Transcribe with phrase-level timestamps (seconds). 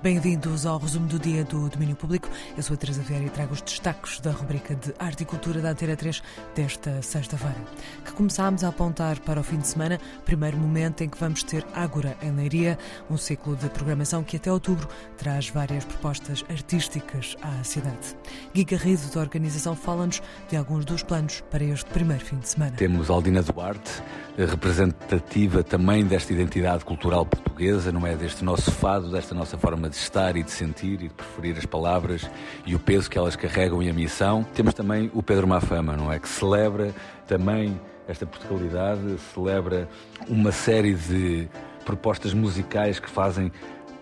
[0.00, 2.28] Bem-vindos ao resumo do dia do Domínio Público.
[2.56, 5.60] Eu sou a Teresa Vieira e trago os destaques da rubrica de Arte e Cultura
[5.60, 6.22] da Antena 3
[6.54, 7.56] desta sexta-feira,
[8.04, 11.66] que começámos a apontar para o fim de semana, primeiro momento em que vamos ter
[11.74, 12.78] Ágora em Leiria,
[13.10, 14.86] um ciclo de programação que até outubro
[15.16, 18.16] traz várias propostas artísticas à cidade.
[18.54, 22.76] Gui Garrido, da organização, fala-nos de alguns dos planos para este primeiro fim de semana.
[22.76, 24.00] Temos Aldina Duarte,
[24.36, 27.47] representativa também desta identidade cultural portuguesa,
[27.92, 28.14] não é?
[28.14, 31.66] Deste nosso fado, desta nossa forma de estar e de sentir e de preferir as
[31.66, 32.30] palavras
[32.64, 34.46] e o peso que elas carregam e a missão.
[34.54, 36.20] Temos também o Pedro Mafama, não é?
[36.20, 36.94] Que celebra
[37.26, 39.88] também esta Portugalidade, celebra
[40.28, 41.48] uma série de
[41.84, 43.50] propostas musicais que fazem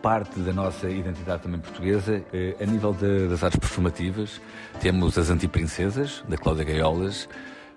[0.02, 2.22] parte da nossa identidade também portuguesa.
[2.32, 4.38] Eh, a nível de, das artes performativas,
[4.80, 7.26] temos as Antiprincesas, da Cláudia Gaiolas,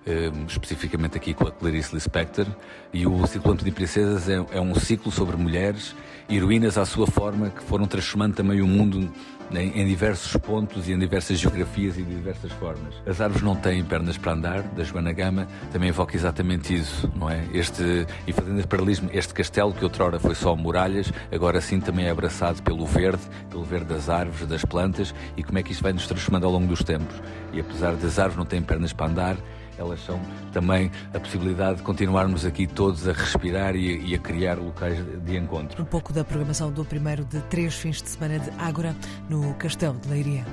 [0.08, 2.48] Ehm, especificamente aqui com a Clarice Lispector,
[2.94, 5.94] e o Ciclo de Princesas é, é, um ciclo sobre mulheres,
[6.30, 9.12] heroínas à sua forma, que foram transformando também o mundo
[9.52, 12.96] em, em, diversos pontos e em diversas geografias e de diversas formas.
[13.06, 17.30] As árvores não têm pernas para andar, da Joana Gama, também evoca exatamente isso, não
[17.30, 17.46] é?
[17.54, 22.06] Este, e fazendo esse paralelismo, este castelo que outrora foi só muralhas, agora sim também
[22.06, 25.84] é abraçado pelo verde, pelo verde das árvores, das plantas, e como é que isto
[25.84, 27.22] vai nos transformando ao longo dos tempos.
[27.52, 29.38] E apesar das árvores não terem pernas para andar,
[29.80, 30.20] elas são
[30.52, 35.38] também a possibilidade de continuarmos aqui todos a respirar e, e, a criar locais de
[35.38, 35.82] encontro.
[35.82, 38.96] Um pouco da programação do primeiro de três fins de semana de Ágora
[39.30, 40.46] no Castelo de Leiria.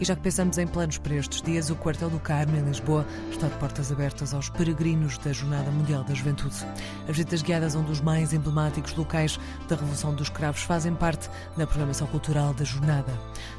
[0.00, 3.04] E já que pensamos em planos para estes dias, o Quartel do Carmo, em Lisboa,
[3.30, 6.56] está de portas abertas aos peregrinos da Jornada Mundial da Juventude.
[7.02, 11.28] As visitas guiadas a um dos mais emblemáticos locais da Revolução dos Cravos fazem parte
[11.54, 13.12] da programação cultural da jornada.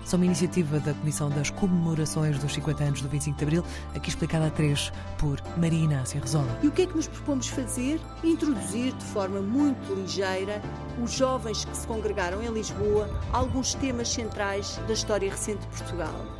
[0.04, 4.10] São uma iniciativa da Comissão das Comemorações dos 50 anos do 25 de Abril, aqui
[4.10, 6.58] explicada a três por Maria Inácia Resola.
[6.64, 8.02] E o que é que nos propomos fazer?
[8.24, 10.60] Introduzir de forma muito ligeira
[11.00, 16.31] os jovens que se congregaram em Lisboa alguns temas centrais da história recente de Portugal.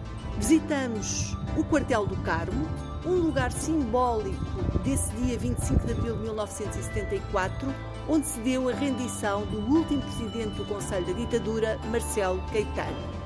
[0.42, 2.68] Visitamos o Quartel do Carmo,
[3.06, 4.44] um lugar simbólico
[4.84, 7.72] desse dia 25 de abril de 1974,
[8.10, 13.21] onde se deu a rendição do último presidente do Conselho da Ditadura, Marcelo Caetano.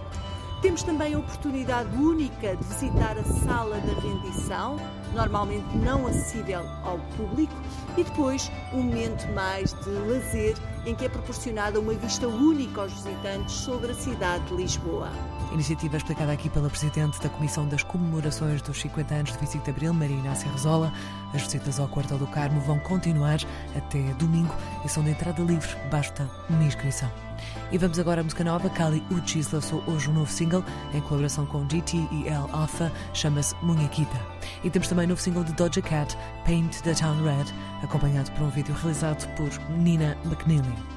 [0.66, 4.78] Temos também a oportunidade única de visitar a sala da rendição,
[5.14, 7.54] normalmente não acessível ao público,
[7.96, 12.92] e depois um momento mais de lazer em que é proporcionada uma vista única aos
[12.94, 15.12] visitantes sobre a cidade de Lisboa.
[15.54, 19.70] Iniciativa explicada aqui pela Presidente da Comissão das Comemorações dos 50 anos de 25 de
[19.70, 20.92] Abril, Maria Inácia Rezola.
[21.32, 23.38] As visitas ao Quartel do Carmo vão continuar
[23.78, 27.25] até domingo e são de entrada livre, basta uma inscrição.
[27.72, 28.70] E vamos agora à música nova.
[28.70, 30.64] Kali Uchis lançou hoje um novo single
[30.94, 34.20] em colaboração com GT e El Alpha, chama-se Munhaquita.
[34.64, 37.46] E temos também um novo single de Doja Cat, Paint the Town Red,
[37.84, 40.95] acompanhado por um vídeo realizado por Nina McNeely.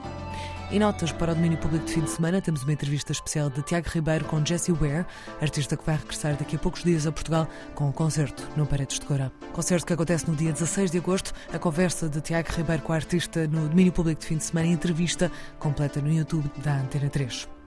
[0.71, 3.63] Em notas para o domínio público de fim de semana, temos uma entrevista especial de
[3.63, 5.07] Tiago Ribeiro com Jessie Ware,
[5.41, 8.99] artista que vai regressar daqui a poucos dias a Portugal com um concerto no Paredes
[8.99, 9.33] de Cora.
[9.55, 11.33] Concerto que acontece no dia 16 de agosto.
[11.55, 14.69] A conversa de Tiago Ribeiro com a artista no domínio público de fim de semana,
[14.69, 17.58] entrevista completa no YouTube da Antena 3.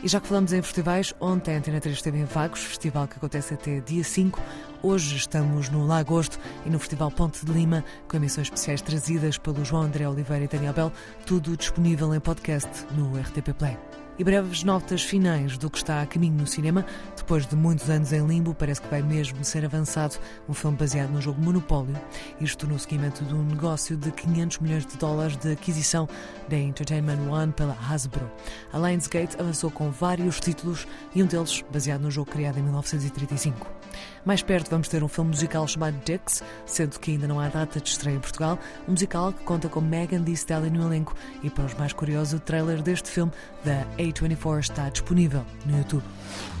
[0.00, 3.16] E já que falamos em festivais, ontem a Antena 3 esteve em Vagos, festival que
[3.16, 4.40] acontece até dia 5.
[4.80, 9.64] Hoje estamos no Lagosto e no Festival Ponte de Lima, com emissões especiais trazidas pelo
[9.64, 10.92] João André Oliveira e Daniel Bell,
[11.26, 13.76] tudo disponível em podcast no RTP Play
[14.18, 16.84] e breves notas finais do que está a caminho no cinema.
[17.16, 20.16] Depois de muitos anos em limbo, parece que vai mesmo ser avançado
[20.48, 21.96] um filme baseado no jogo Monopólio.
[22.40, 26.08] Isto no seguimento de um negócio de 500 milhões de dólares de aquisição
[26.48, 28.28] da Entertainment One pela Hasbro.
[28.72, 33.78] A Lionsgate avançou com vários títulos e um deles baseado no jogo criado em 1935.
[34.24, 37.80] Mais perto vamos ter um filme musical chamado Dix, sendo que ainda não há data
[37.80, 41.48] de estreia em Portugal, um musical que conta com Megan Thee Stallion no elenco e
[41.48, 43.32] para os mais curiosos o trailer deste filme
[43.64, 46.04] da A24 está disponível no YouTube.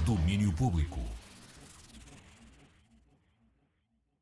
[0.04, 1.17] Domínio Público.